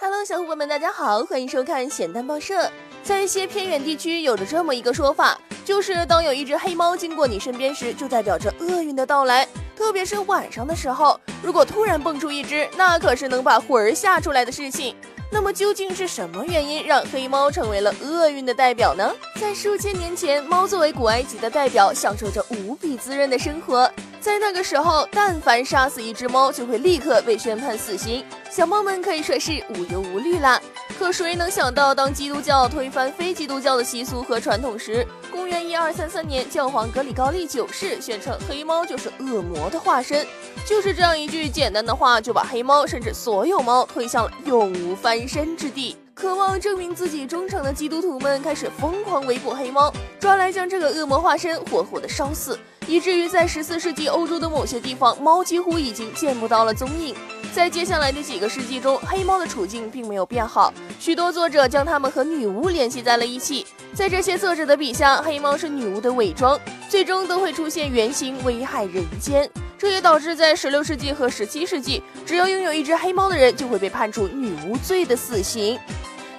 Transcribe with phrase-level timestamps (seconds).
[0.00, 2.70] Hello，小伙伴们，大家好，欢迎收看咸蛋报社。
[3.02, 9.44] 在一些偏远地区，有着这么一个说法，就是当有一只黑猫经过你身边时，就代表着厄运的到来。
[9.74, 14.94] 特别是晚上的时候，如果突然蹦出一只，那可是能把魂儿吓出来的事情。
[15.32, 19.12] 那么究竟是什么原因让黑猫成为了厄运的代表呢？
[19.40, 23.90] 在数千年前，猫作为古埃及的代表，享受着无比滋润的生活。
[24.20, 30.60] 在那个时候，但凡杀死一只猫，就会立刻被宣判死刑，小猫们可以说是无忧无虑啦。
[30.98, 40.26] 可谁能想到，当基督教推翻非基督教的习俗和传统时，公元一二三三年，教皇格里高利九世宣称黑猫就是恶魔的化身。
[40.66, 45.96] 就是这样一句简单的话，就把黑猫甚至所有猫推向了永无翻身之地。
[46.14, 52.58] 渴望证明自己忠诚的基督徒们开始疯狂围捕黑猫，抓来将这个恶魔化身活活的烧死，
[52.88, 57.14] 以至于在十四世纪欧洲的某些地方，猫几乎已经见不到了踪影。
[57.58, 63.66] 在接下来的几个世纪中，黑猫的处境并没有变好，许多作者将它们和女巫联系在了一起。
[63.92, 66.56] 在这些作者的笔下，黑猫是女巫的伪装，
[66.88, 69.50] 最终都会出现原形，危害人间。
[69.76, 75.76] 这也导致在十六世纪和十七世纪，只要拥有一只黑猫的人就会被判处女巫罪的死刑。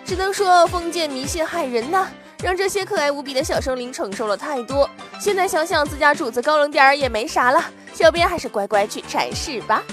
[0.05, 2.07] 只能说封建迷信害人呐，
[2.41, 4.89] 让这些可爱无比的小生灵承受了太多。
[5.19, 7.61] 现在想想自家主子高冷点儿也没啥了，
[7.93, 9.83] 小编还是乖乖去铲屎吧。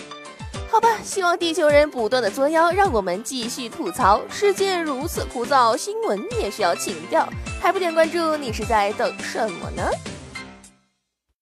[0.69, 4.21] 好吧，希望地球人不断的作妖，让我们继续吐槽。
[4.29, 7.27] 世界如此枯燥，新闻也需要情调，
[7.61, 9.83] 还不点关注，你是在等什么呢？